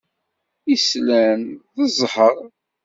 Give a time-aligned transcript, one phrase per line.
[0.73, 1.41] Islan
[1.75, 2.37] d ẓẓhṛ.